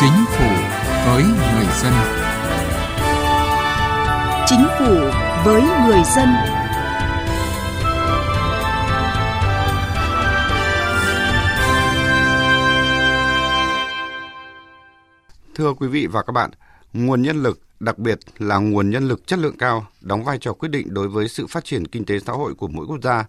[0.00, 0.48] Chính phủ
[1.06, 1.92] với người dân.
[4.46, 4.94] Chính phủ
[5.44, 6.28] với người dân.
[15.54, 16.50] Thưa quý vị và các bạn,
[16.92, 20.52] nguồn nhân lực, đặc biệt là nguồn nhân lực chất lượng cao, đóng vai trò
[20.52, 23.24] quyết định đối với sự phát triển kinh tế xã hội của mỗi quốc gia.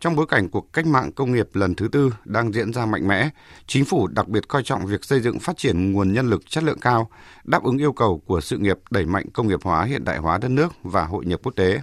[0.00, 3.08] Trong bối cảnh cuộc cách mạng công nghiệp lần thứ tư đang diễn ra mạnh
[3.08, 3.30] mẽ,
[3.66, 6.64] chính phủ đặc biệt coi trọng việc xây dựng phát triển nguồn nhân lực chất
[6.64, 7.10] lượng cao,
[7.44, 10.38] đáp ứng yêu cầu của sự nghiệp đẩy mạnh công nghiệp hóa hiện đại hóa
[10.38, 11.80] đất nước và hội nhập quốc tế.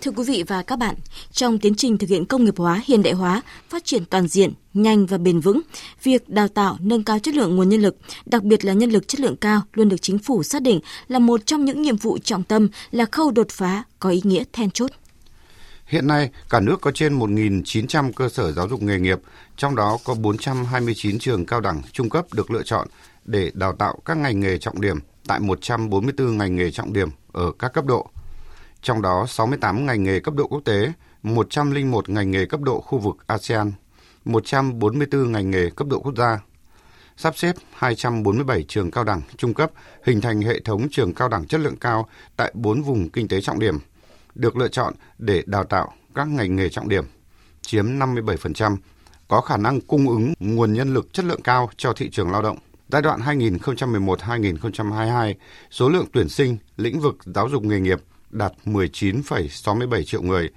[0.00, 0.94] Thưa quý vị và các bạn,
[1.32, 4.52] trong tiến trình thực hiện công nghiệp hóa, hiện đại hóa, phát triển toàn diện,
[4.74, 5.60] nhanh và bền vững,
[6.02, 9.08] việc đào tạo, nâng cao chất lượng nguồn nhân lực, đặc biệt là nhân lực
[9.08, 12.18] chất lượng cao luôn được chính phủ xác định là một trong những nhiệm vụ
[12.18, 14.90] trọng tâm, là khâu đột phá có ý nghĩa then chốt.
[15.86, 19.18] Hiện nay, cả nước có trên 1.900 cơ sở giáo dục nghề nghiệp,
[19.56, 22.88] trong đó có 429 trường cao đẳng trung cấp được lựa chọn
[23.24, 27.52] để đào tạo các ngành nghề trọng điểm tại 144 ngành nghề trọng điểm ở
[27.58, 28.10] các cấp độ–
[28.82, 32.98] trong đó 68 ngành nghề cấp độ quốc tế, 101 ngành nghề cấp độ khu
[32.98, 33.72] vực ASEAN,
[34.24, 36.40] 144 ngành nghề cấp độ quốc gia.
[37.16, 39.70] Sắp xếp 247 trường cao đẳng trung cấp
[40.04, 43.40] hình thành hệ thống trường cao đẳng chất lượng cao tại 4 vùng kinh tế
[43.40, 43.78] trọng điểm,
[44.34, 47.04] được lựa chọn để đào tạo các ngành nghề trọng điểm,
[47.62, 48.76] chiếm 57%,
[49.28, 52.42] có khả năng cung ứng nguồn nhân lực chất lượng cao cho thị trường lao
[52.42, 52.58] động.
[52.88, 55.34] Giai đoạn 2011-2022,
[55.70, 57.98] số lượng tuyển sinh lĩnh vực giáo dục nghề nghiệp
[58.30, 60.50] đạt 19,67 triệu người,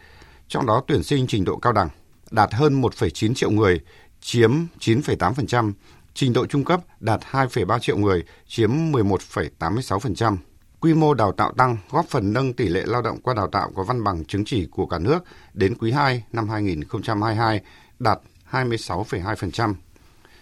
[0.47, 1.89] trong đó tuyển sinh trình độ cao đẳng
[2.31, 3.81] đạt hơn 1,9 triệu người,
[4.21, 5.73] chiếm 9,8%,
[6.13, 10.37] trình độ trung cấp đạt 2,3 triệu người, chiếm 11,86%.
[10.79, 13.71] Quy mô đào tạo tăng góp phần nâng tỷ lệ lao động qua đào tạo
[13.75, 15.19] có văn bằng chứng chỉ của cả nước
[15.53, 17.61] đến quý 2 năm 2022
[17.99, 18.19] đạt
[18.51, 19.73] 26,2%.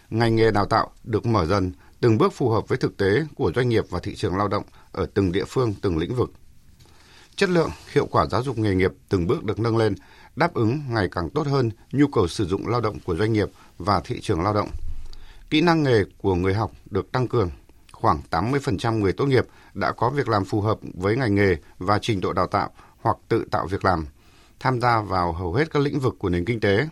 [0.09, 3.51] Ngành nghề đào tạo được mở dần, từng bước phù hợp với thực tế của
[3.55, 6.31] doanh nghiệp và thị trường lao động ở từng địa phương, từng lĩnh vực
[7.39, 9.95] chất lượng, hiệu quả giáo dục nghề nghiệp từng bước được nâng lên,
[10.35, 13.49] đáp ứng ngày càng tốt hơn nhu cầu sử dụng lao động của doanh nghiệp
[13.77, 14.69] và thị trường lao động.
[15.49, 17.49] Kỹ năng nghề của người học được tăng cường.
[17.91, 21.99] Khoảng 80% người tốt nghiệp đã có việc làm phù hợp với ngành nghề và
[22.01, 22.69] trình độ đào tạo
[23.01, 24.05] hoặc tự tạo việc làm,
[24.59, 26.87] tham gia vào hầu hết các lĩnh vực của nền kinh tế.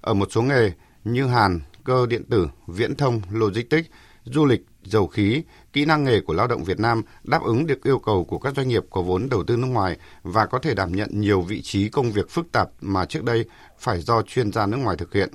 [0.00, 0.72] Ở một số nghề
[1.04, 3.88] như hàn, cơ điện tử, viễn thông, logistics,
[4.24, 7.82] du lịch, dầu khí, kỹ năng nghề của lao động Việt Nam đáp ứng được
[7.82, 10.74] yêu cầu của các doanh nghiệp có vốn đầu tư nước ngoài và có thể
[10.74, 13.44] đảm nhận nhiều vị trí công việc phức tạp mà trước đây
[13.78, 15.28] phải do chuyên gia nước ngoài thực hiện.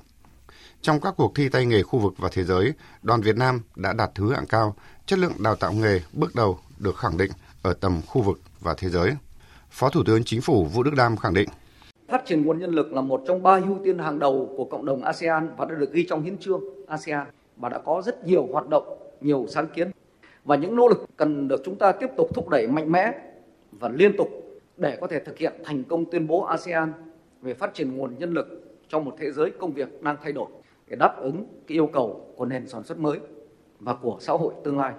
[0.82, 3.94] Trong các cuộc thi tay nghề khu vực và thế giới, đoàn Việt Nam đã
[3.94, 4.76] đạt thứ hạng cao,
[5.06, 7.32] chất lượng đào tạo nghề bước đầu được khẳng định
[7.62, 9.12] ở tầm khu vực và thế giới.
[9.72, 11.50] Phó Thủ tướng Chính phủ Vũ Đức Đam khẳng định.
[12.14, 14.86] Phát triển nguồn nhân lực là một trong ba ưu tiên hàng đầu của cộng
[14.86, 18.48] đồng ASEAN và đã được ghi trong hiến trương ASEAN và đã có rất nhiều
[18.52, 19.92] hoạt động, nhiều sáng kiến.
[20.46, 23.14] Và những nỗ lực cần được chúng ta tiếp tục thúc đẩy mạnh mẽ
[23.72, 24.28] và liên tục
[24.78, 26.94] để có thể thực hiện thành công tuyên bố ASEAN
[27.42, 28.48] về phát triển nguồn nhân lực
[28.90, 30.48] trong một thế giới công việc đang thay đổi,
[30.88, 33.20] để đáp ứng cái yêu cầu của nền sản xuất mới
[33.80, 34.94] và của xã hội tương lai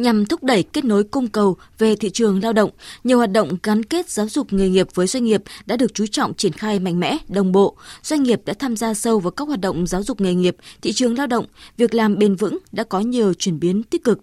[0.00, 2.70] nhằm thúc đẩy kết nối cung cầu về thị trường lao động,
[3.04, 6.06] nhiều hoạt động gắn kết giáo dục nghề nghiệp với doanh nghiệp đã được chú
[6.06, 7.76] trọng triển khai mạnh mẽ, đồng bộ.
[8.02, 10.92] Doanh nghiệp đã tham gia sâu vào các hoạt động giáo dục nghề nghiệp, thị
[10.92, 14.20] trường lao động, việc làm bền vững đã có nhiều chuyển biến tích cực.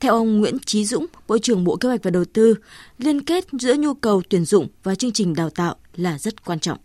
[0.00, 2.54] Theo ông Nguyễn Chí Dũng, Bộ trưởng Bộ Kế hoạch và Đầu tư,
[2.98, 6.60] liên kết giữa nhu cầu tuyển dụng và chương trình đào tạo là rất quan
[6.60, 6.78] trọng.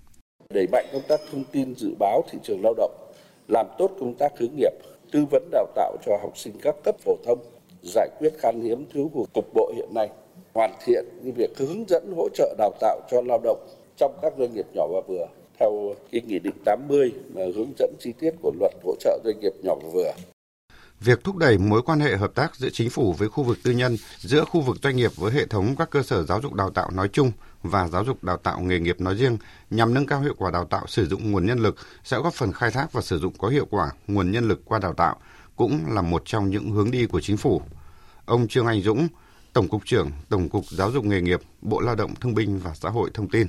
[0.53, 2.92] Đẩy mạnh công tác thông tin dự báo thị trường lao động,
[3.48, 4.72] làm tốt công tác hướng nghiệp,
[5.12, 8.86] tư vấn đào tạo cho học sinh các cấp phổ thông giải quyết khan hiếm
[8.94, 10.10] thiếu hụt cục bộ hiện nay,
[10.54, 13.68] hoàn thiện cái việc hướng dẫn hỗ trợ đào tạo cho lao động
[13.98, 15.26] trong các doanh nghiệp nhỏ và vừa
[15.60, 19.40] theo cái nghị định 80 mà hướng dẫn chi tiết của luật hỗ trợ doanh
[19.40, 20.12] nghiệp nhỏ và vừa.
[21.00, 23.72] Việc thúc đẩy mối quan hệ hợp tác giữa chính phủ với khu vực tư
[23.72, 26.70] nhân, giữa khu vực doanh nghiệp với hệ thống các cơ sở giáo dục đào
[26.70, 27.32] tạo nói chung
[27.64, 29.38] và giáo dục đào tạo nghề nghiệp nói riêng
[29.70, 32.52] nhằm nâng cao hiệu quả đào tạo sử dụng nguồn nhân lực sẽ góp phần
[32.52, 35.16] khai thác và sử dụng có hiệu quả nguồn nhân lực qua đào tạo,
[35.60, 37.62] cũng là một trong những hướng đi của chính phủ.
[38.26, 39.08] Ông Trương Anh Dũng,
[39.54, 42.74] Tổng cục trưởng Tổng cục Giáo dục nghề nghiệp, Bộ Lao động Thương binh và
[42.74, 43.48] Xã hội thông tin.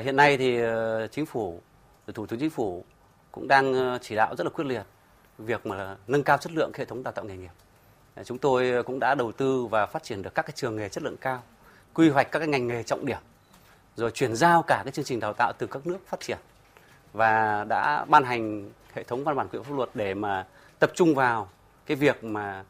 [0.00, 1.60] Hiện nay thì ờ, chính phủ,
[2.14, 2.84] Thủ tướng Chính phủ
[3.32, 4.82] cũng đang ờ, chỉ đạo rất là quyết liệt
[5.38, 7.52] việc mà nâng cao chất lượng hệ thống đào tạo nghề nghiệp.
[8.14, 10.88] Ờ, chúng tôi cũng đã đầu tư và phát triển được các cái trường nghề
[10.88, 11.42] chất lượng cao,
[11.94, 13.20] quy hoạch các cái ngành nghề trọng điểm,
[13.96, 16.38] rồi chuyển giao cả cái chương trình đào tạo từ các nước phát triển
[17.12, 20.46] và đã ban hành hệ thống văn bản quy phạm pháp luật để mà
[20.82, 21.48] tập trung vào
[21.86, 22.64] cái việc mà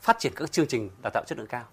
[0.00, 1.64] phát triển các chương trình đào tạo chất lượng cao.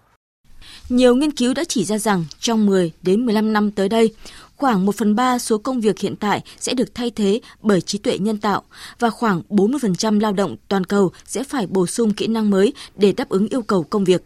[0.90, 4.14] Nhiều nghiên cứu đã chỉ ra rằng trong 10 đến 15 năm tới đây,
[4.56, 7.98] khoảng 1 phần 3 số công việc hiện tại sẽ được thay thế bởi trí
[7.98, 8.64] tuệ nhân tạo
[9.00, 13.12] và khoảng 40% lao động toàn cầu sẽ phải bổ sung kỹ năng mới để
[13.12, 14.24] đáp ứng yêu cầu công việc.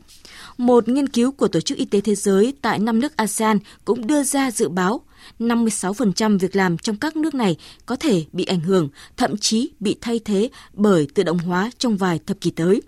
[0.57, 4.07] Một nghiên cứu của Tổ chức Y tế Thế giới tại năm nước ASEAN cũng
[4.07, 5.01] đưa ra dự báo
[5.39, 7.55] 56% việc làm trong các nước này
[7.85, 11.97] có thể bị ảnh hưởng, thậm chí bị thay thế bởi tự động hóa trong
[11.97, 12.81] vài thập kỷ tới.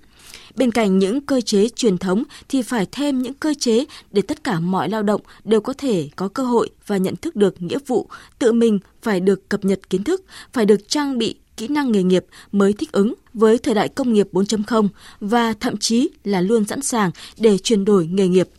[0.56, 4.44] Bên cạnh những cơ chế truyền thống thì phải thêm những cơ chế để tất
[4.44, 7.78] cả mọi lao động đều có thể có cơ hội và nhận thức được nghĩa
[7.88, 8.10] vụ,
[8.40, 10.24] tự mình phải được cập nhật kiến thức,
[10.54, 14.14] phải được trang bị kỹ năng nghề nghiệp mới thích ứng với thời đại công
[14.14, 14.88] nghiệp 4.0
[15.20, 18.50] và thậm chí là luôn sẵn sàng để chuyển đổi nghề nghiệp.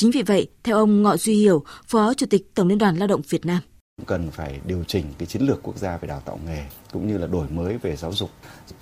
[0.00, 3.08] Chính vì vậy, theo ông Ngọ Duy Hiểu, Phó Chủ tịch Tổng Liên đoàn Lao
[3.08, 3.60] động Việt Nam,
[4.06, 7.18] cần phải điều chỉnh cái chiến lược quốc gia về đào tạo nghề cũng như
[7.18, 8.30] là đổi mới về giáo dục.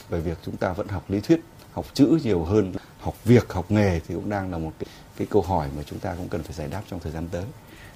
[0.09, 1.41] Về việc chúng ta vẫn học lý thuyết
[1.73, 4.87] học chữ nhiều hơn học việc học nghề thì cũng đang là một cái,
[5.17, 7.45] cái câu hỏi mà chúng ta cũng cần phải giải đáp trong thời gian tới.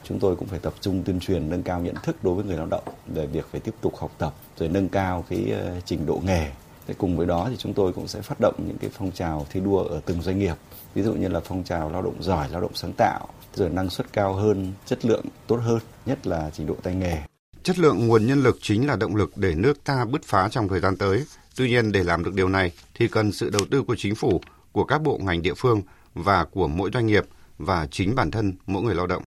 [0.04, 2.56] Chúng tôi cũng phải tập trung tuyên truyền nâng cao nhận thức đối với người
[2.56, 2.84] lao động
[3.14, 6.50] về việc phải tiếp tục học tập rồi nâng cao cái ờ, trình độ nghề.
[6.86, 9.46] Thế cùng với đó thì chúng tôi cũng sẽ phát động những cái phong trào
[9.50, 10.54] thi đua ở từng doanh nghiệp
[10.94, 13.90] ví dụ như là phong trào lao động giỏi lao động sáng tạo rồi năng
[13.90, 17.18] suất cao hơn chất lượng tốt hơn nhất là trình độ tay nghề
[17.62, 20.68] chất lượng nguồn nhân lực chính là động lực để nước ta bứt phá trong
[20.68, 21.24] thời gian tới
[21.56, 24.40] Tuy nhiên để làm được điều này thì cần sự đầu tư của chính phủ,
[24.72, 25.82] của các bộ ngành địa phương
[26.14, 27.24] và của mỗi doanh nghiệp
[27.58, 29.22] và chính bản thân mỗi người lao động.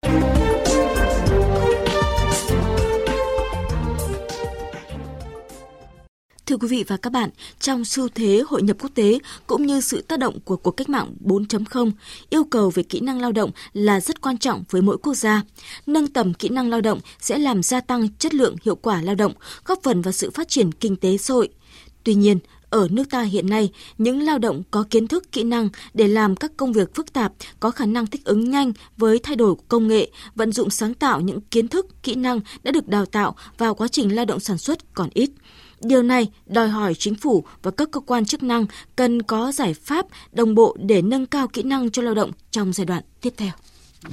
[6.55, 7.31] Thưa quý vị và các bạn,
[7.61, 10.89] trong xu thế hội nhập quốc tế cũng như sự tác động của cuộc cách
[10.89, 11.91] mạng 4.0,
[12.31, 15.43] yêu cầu về kỹ năng lao động là rất quan trọng với mỗi quốc gia.
[15.87, 19.15] Nâng tầm kỹ năng lao động sẽ làm gia tăng chất lượng hiệu quả lao
[19.15, 19.33] động,
[19.65, 21.49] góp phần vào sự phát triển kinh tế xã hội.
[22.05, 22.39] Tuy nhiên,
[22.71, 26.37] ở nước ta hiện nay, những lao động có kiến thức, kỹ năng để làm
[26.37, 29.65] các công việc phức tạp, có khả năng thích ứng nhanh với thay đổi của
[29.69, 33.37] công nghệ, vận dụng sáng tạo những kiến thức, kỹ năng đã được đào tạo
[33.59, 35.31] vào quá trình lao động sản xuất còn ít.
[35.81, 38.67] Điều này đòi hỏi chính phủ và các cơ quan chức năng
[38.97, 42.73] cần có giải pháp đồng bộ để nâng cao kỹ năng cho lao động trong
[42.73, 43.53] giai đoạn tiếp theo.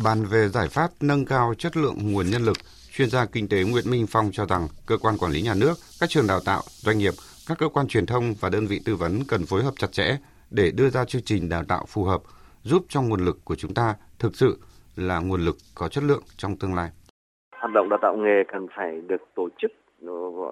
[0.04, 2.58] Bàn về giải pháp nâng cao chất lượng nguồn nhân lực,
[2.92, 5.74] chuyên gia kinh tế Nguyễn Minh Phong cho rằng cơ quan quản lý nhà nước,
[6.00, 7.14] các trường đào tạo, doanh nghiệp
[7.48, 10.18] các cơ quan truyền thông và đơn vị tư vấn cần phối hợp chặt chẽ
[10.50, 12.22] để đưa ra chương trình đào tạo phù hợp,
[12.64, 14.60] giúp cho nguồn lực của chúng ta thực sự
[14.96, 16.90] là nguồn lực có chất lượng trong tương lai.
[17.52, 19.72] Hoạt động đào tạo nghề cần phải được tổ chức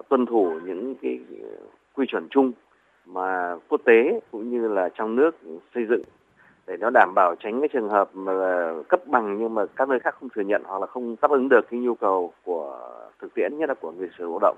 [0.08, 1.20] tuân thủ những cái
[1.94, 2.52] quy chuẩn chung
[3.06, 5.30] mà quốc tế cũng như là trong nước
[5.74, 6.02] xây dựng
[6.66, 8.32] để nó đảm bảo tránh cái trường hợp mà
[8.88, 11.48] cấp bằng nhưng mà các nơi khác không thừa nhận hoặc là không đáp ứng
[11.48, 14.56] được cái nhu cầu của thực tiễn, nhất là của người sử dụng lao động.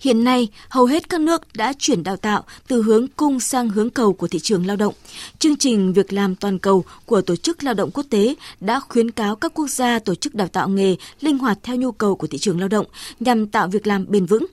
[0.00, 3.90] Hiện nay, hầu hết các nước đã chuyển đào tạo từ hướng cung sang hướng
[3.90, 4.94] cầu của thị trường lao động.
[5.38, 9.10] Chương trình Việc làm toàn cầu của Tổ chức Lao động Quốc tế đã khuyến
[9.10, 12.26] cáo các quốc gia tổ chức đào tạo nghề linh hoạt theo nhu cầu của
[12.26, 12.86] thị trường lao động
[13.20, 14.46] nhằm tạo việc làm bền vững.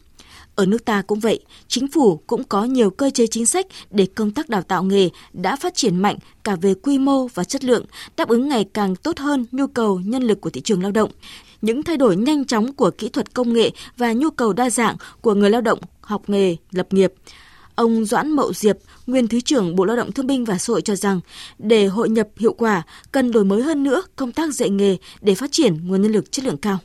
[0.55, 4.07] Ở nước ta cũng vậy, chính phủ cũng có nhiều cơ chế chính sách để
[4.15, 7.63] công tác đào tạo nghề đã phát triển mạnh cả về quy mô và chất
[7.63, 7.85] lượng,
[8.17, 11.11] đáp ứng ngày càng tốt hơn nhu cầu nhân lực của thị trường lao động
[11.61, 14.95] những thay đổi nhanh chóng của kỹ thuật công nghệ và nhu cầu đa dạng
[15.21, 17.13] của người lao động học nghề, lập nghiệp.
[17.75, 18.77] Ông Doãn Mậu Diệp,
[19.07, 21.19] nguyên Thứ trưởng Bộ Lao động Thương binh và Xã hội cho rằng,
[21.57, 25.35] để hội nhập hiệu quả, cần đổi mới hơn nữa công tác dạy nghề để
[25.35, 26.77] phát triển nguồn nhân lực chất lượng cao.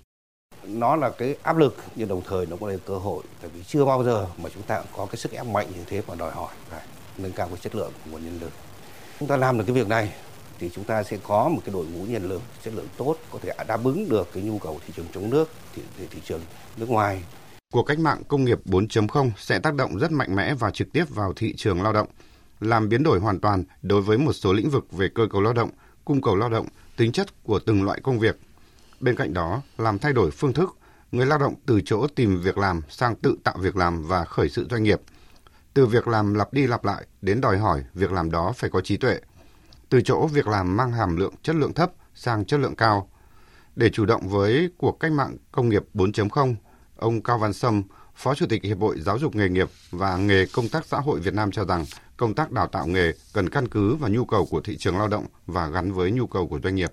[0.66, 3.60] Nó là cái áp lực nhưng đồng thời nó cũng là cơ hội, tại vì
[3.68, 6.32] chưa bao giờ mà chúng ta có cái sức ép mạnh như thế và đòi
[6.32, 6.82] hỏi phải
[7.18, 8.50] nâng cao cái chất lượng của nguồn nhân lực.
[9.18, 10.12] Chúng ta làm được cái việc này
[10.58, 13.38] thì chúng ta sẽ có một cái đội ngũ nhân lực chất lượng tốt có
[13.42, 16.40] thể đáp ứng được cái nhu cầu thị trường trong nước thị, thị, thị trường
[16.76, 17.23] nước ngoài.
[17.73, 21.04] Cuộc cách mạng công nghiệp 4.0 sẽ tác động rất mạnh mẽ và trực tiếp
[21.08, 22.08] vào thị trường lao động,
[22.61, 25.52] làm biến đổi hoàn toàn đối với một số lĩnh vực về cơ cấu lao
[25.52, 25.70] động,
[26.04, 28.38] cung cầu lao động, tính chất của từng loại công việc.
[29.00, 30.76] Bên cạnh đó, làm thay đổi phương thức,
[31.12, 34.49] người lao động từ chỗ tìm việc làm sang tự tạo việc làm và khởi
[34.49, 35.00] sự doanh nghiệp.
[35.75, 38.80] Từ việc làm lặp đi lặp lại đến đòi hỏi việc làm đó phải có
[38.80, 39.18] trí tuệ,
[39.94, 43.10] từ chỗ việc làm mang hàm lượng chất lượng thấp sang chất lượng cao.
[43.76, 46.54] Để chủ động với cuộc cách mạng công nghiệp 4.0,
[46.96, 47.82] ông Cao Văn Sâm,
[48.16, 51.20] Phó Chủ tịch Hiệp hội Giáo dục nghề nghiệp và nghề công tác xã hội
[51.20, 51.84] Việt Nam cho rằng
[52.16, 55.08] công tác đào tạo nghề cần căn cứ vào nhu cầu của thị trường lao
[55.08, 56.92] động và gắn với nhu cầu của doanh nghiệp.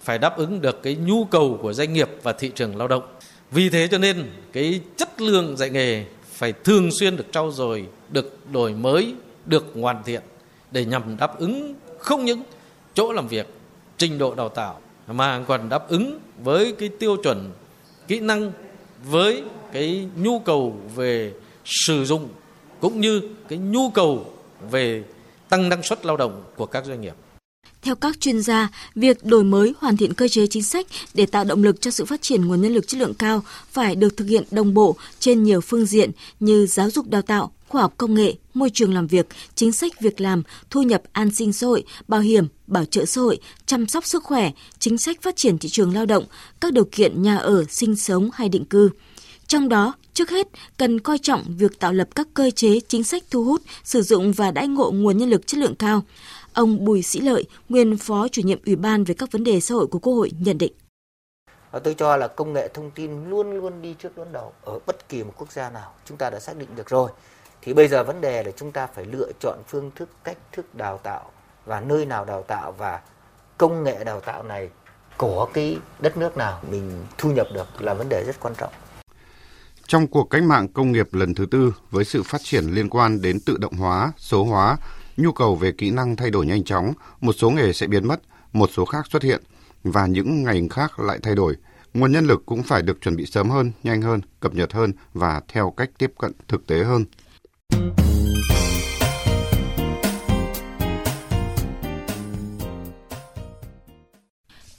[0.00, 3.02] Phải đáp ứng được cái nhu cầu của doanh nghiệp và thị trường lao động.
[3.50, 7.88] Vì thế cho nên cái chất lượng dạy nghề phải thường xuyên được trau dồi,
[8.10, 9.14] được đổi mới,
[9.46, 10.22] được hoàn thiện
[10.70, 12.42] để nhằm đáp ứng không những
[12.94, 13.46] chỗ làm việc
[13.98, 17.50] trình độ đào tạo mà còn đáp ứng với cái tiêu chuẩn
[18.08, 18.52] kỹ năng
[19.10, 19.42] với
[19.72, 21.32] cái nhu cầu về
[21.64, 22.28] sử dụng
[22.80, 24.32] cũng như cái nhu cầu
[24.70, 25.04] về
[25.48, 27.14] tăng năng suất lao động của các doanh nghiệp.
[27.82, 31.44] Theo các chuyên gia, việc đổi mới hoàn thiện cơ chế chính sách để tạo
[31.44, 34.24] động lực cho sự phát triển nguồn nhân lực chất lượng cao phải được thực
[34.24, 38.14] hiện đồng bộ trên nhiều phương diện như giáo dục đào tạo, khoa học công
[38.14, 41.84] nghệ, môi trường làm việc, chính sách việc làm, thu nhập an sinh xã hội,
[42.08, 45.68] bảo hiểm, bảo trợ xã hội, chăm sóc sức khỏe, chính sách phát triển thị
[45.68, 46.24] trường lao động,
[46.60, 48.90] các điều kiện nhà ở, sinh sống hay định cư.
[49.46, 53.22] Trong đó, trước hết cần coi trọng việc tạo lập các cơ chế chính sách
[53.30, 56.02] thu hút, sử dụng và đãi ngộ nguồn nhân lực chất lượng cao.
[56.52, 59.74] Ông Bùi Sĩ Lợi, nguyên phó chủ nhiệm Ủy ban về các vấn đề xã
[59.74, 60.72] hội của Quốc hội nhận định.
[61.84, 65.08] Tôi cho là công nghệ thông tin luôn luôn đi trước đón đầu ở bất
[65.08, 65.92] kỳ một quốc gia nào.
[66.04, 67.10] Chúng ta đã xác định được rồi.
[67.64, 70.74] Thì bây giờ vấn đề là chúng ta phải lựa chọn phương thức, cách thức
[70.74, 71.30] đào tạo
[71.66, 73.00] và nơi nào đào tạo và
[73.58, 74.68] công nghệ đào tạo này
[75.16, 78.72] của cái đất nước nào mình thu nhập được là vấn đề rất quan trọng.
[79.86, 83.22] Trong cuộc cách mạng công nghiệp lần thứ tư với sự phát triển liên quan
[83.22, 84.76] đến tự động hóa, số hóa,
[85.16, 88.20] nhu cầu về kỹ năng thay đổi nhanh chóng, một số nghề sẽ biến mất,
[88.52, 89.42] một số khác xuất hiện
[89.84, 91.56] và những ngành khác lại thay đổi.
[91.94, 94.92] Nguồn nhân lực cũng phải được chuẩn bị sớm hơn, nhanh hơn, cập nhật hơn
[95.12, 97.04] và theo cách tiếp cận thực tế hơn.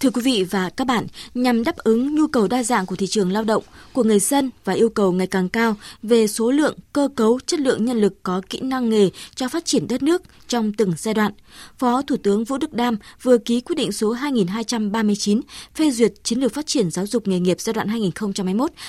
[0.06, 3.08] Thưa quý vị và các bạn, nhằm đáp ứng nhu cầu đa dạng của thị
[3.08, 6.78] trường lao động của người dân và yêu cầu ngày càng cao về số lượng,
[6.94, 10.22] cơ cấu, chất lượng nhân lực có kỹ năng nghề cho phát triển đất nước
[10.48, 11.32] trong từng giai đoạn,
[11.78, 15.42] Phó Thủ tướng Vũ Đức Đam vừa ký quyết định số 2239
[15.76, 17.88] phê duyệt chiến lược phát triển giáo dục nghề nghiệp giai đoạn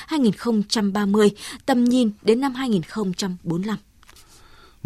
[0.09, 1.29] 2021-2030,
[1.67, 3.77] tầm nhìn đến năm 2045.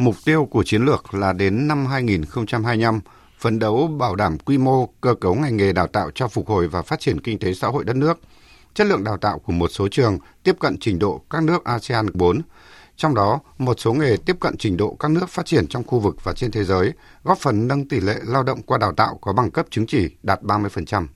[0.01, 3.01] Mục tiêu của chiến lược là đến năm 2025
[3.39, 6.69] phấn đấu bảo đảm quy mô, cơ cấu ngành nghề đào tạo cho phục hồi
[6.69, 8.21] và phát triển kinh tế xã hội đất nước.
[8.75, 12.07] Chất lượng đào tạo của một số trường tiếp cận trình độ các nước ASEAN
[12.15, 12.41] 4,
[12.97, 15.99] trong đó một số nghề tiếp cận trình độ các nước phát triển trong khu
[15.99, 16.93] vực và trên thế giới,
[17.25, 20.11] góp phần nâng tỷ lệ lao động qua đào tạo có bằng cấp chứng chỉ
[20.23, 21.07] đạt 30%.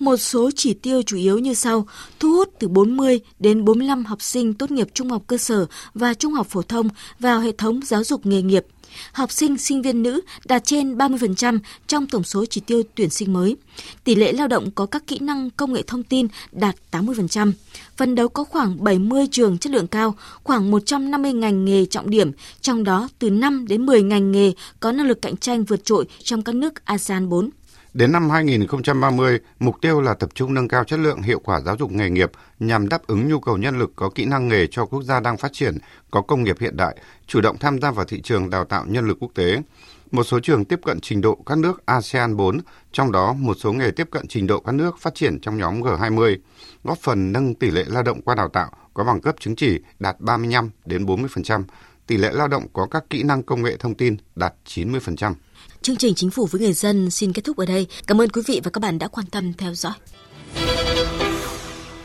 [0.00, 1.86] Một số chỉ tiêu chủ yếu như sau:
[2.20, 6.14] thu hút từ 40 đến 45 học sinh tốt nghiệp trung học cơ sở và
[6.14, 6.88] trung học phổ thông
[7.18, 8.66] vào hệ thống giáo dục nghề nghiệp–
[9.12, 13.32] học sinh sinh viên nữ đạt trên 30% trong tổng số chỉ tiêu tuyển sinh
[13.32, 13.56] mới.
[14.04, 17.52] Tỷ lệ lao động có các kỹ năng công nghệ thông tin đạt 80%.
[17.96, 22.32] Phần đấu có khoảng 70 trường chất lượng cao, khoảng 150 ngành nghề trọng điểm,
[22.60, 26.06] trong đó từ 5 đến 10 ngành nghề có năng lực cạnh tranh vượt trội
[26.22, 27.50] trong các nước ASEAN 4.
[27.94, 31.76] Đến năm 2030, mục tiêu là tập trung nâng cao chất lượng hiệu quả giáo
[31.78, 34.86] dục nghề nghiệp nhằm đáp ứng nhu cầu nhân lực có kỹ năng nghề cho
[34.86, 35.78] quốc gia đang phát triển,
[36.10, 39.08] có công nghiệp hiện đại, chủ động tham gia vào thị trường đào tạo nhân
[39.08, 39.62] lực quốc tế.
[40.10, 42.60] Một số trường tiếp cận trình độ các nước ASEAN 4,
[42.92, 45.82] trong đó một số nghề tiếp cận trình độ các nước phát triển trong nhóm
[45.82, 46.36] G20,
[46.84, 49.80] góp phần nâng tỷ lệ lao động qua đào tạo có bằng cấp chứng chỉ
[49.98, 51.62] đạt 35 đến 40%,
[52.06, 55.34] tỷ lệ lao động có các kỹ năng công nghệ thông tin đạt 90%.
[55.82, 57.86] Chương trình Chính phủ với người dân xin kết thúc ở đây.
[58.06, 59.92] Cảm ơn quý vị và các bạn đã quan tâm theo dõi.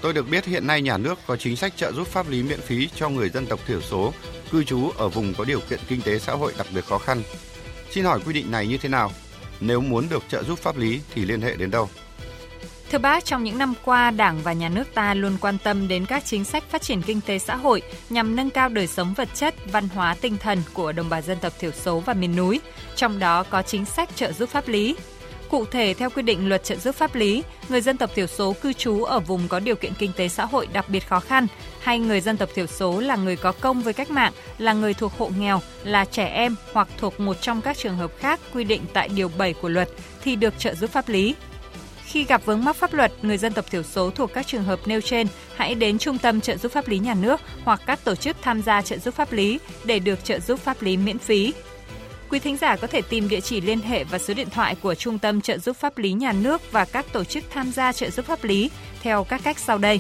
[0.02, 2.62] Tôi được biết hiện nay nhà nước có chính sách trợ giúp pháp lý miễn
[2.62, 4.14] phí cho người dân tộc thiểu số,
[4.52, 7.24] cư trú ở vùng có điều kiện kinh tế xã hội đặc biệt khó khăn.
[7.92, 9.12] Xin hỏi quy định này như thế nào?
[9.60, 11.90] Nếu muốn được trợ giúp pháp lý thì liên hệ đến đâu?
[12.96, 16.06] Thưa bác, trong những năm qua, Đảng và Nhà nước ta luôn quan tâm đến
[16.06, 19.30] các chính sách phát triển kinh tế xã hội nhằm nâng cao đời sống vật
[19.34, 22.62] chất, văn hóa, tinh thần của đồng bào dân tộc thiểu số và miền núi,
[22.96, 24.96] trong đó có chính sách trợ giúp pháp lý.
[25.50, 28.54] Cụ thể, theo quy định luật trợ giúp pháp lý, người dân tộc thiểu số
[28.62, 31.48] cư trú ở vùng có điều kiện kinh tế xã hội đặc biệt khó khăn
[31.82, 34.94] hay người dân tộc thiểu số là người có công với cách mạng, là người
[34.94, 38.64] thuộc hộ nghèo, là trẻ em hoặc thuộc một trong các trường hợp khác quy
[38.64, 39.90] định tại Điều 7 của luật
[40.24, 41.36] thì được trợ giúp pháp lý.
[42.06, 44.80] Khi gặp vướng mắc pháp luật, người dân tộc thiểu số thuộc các trường hợp
[44.86, 48.16] nêu trên hãy đến Trung tâm trợ giúp pháp lý nhà nước hoặc các tổ
[48.16, 51.54] chức tham gia trợ giúp pháp lý để được trợ giúp pháp lý miễn phí.
[52.30, 54.96] Quý thính giả có thể tìm địa chỉ liên hệ và số điện thoại của
[54.96, 58.10] Trung tâm trợ giúp pháp lý nhà nước và các tổ chức tham gia trợ
[58.10, 58.72] giúp pháp lý
[59.02, 60.00] theo các cách sau đây.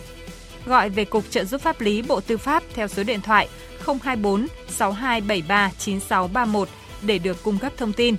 [0.65, 3.47] Gọi về Cục trợ giúp pháp lý Bộ Tư pháp theo số điện thoại
[3.85, 6.69] 024 6273 9631
[7.01, 8.15] để được cung cấp thông tin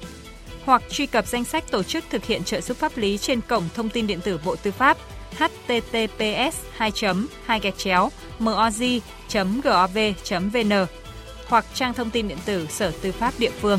[0.67, 3.69] hoặc truy cập danh sách tổ chức thực hiện trợ giúp pháp lý trên cổng
[3.75, 4.97] thông tin điện tử Bộ Tư pháp
[5.39, 6.93] https 2
[7.47, 9.01] 2 gạch chéo moz
[9.63, 9.99] gov
[10.53, 10.87] vn
[11.47, 13.79] hoặc trang thông tin điện tử Sở Tư pháp địa phương.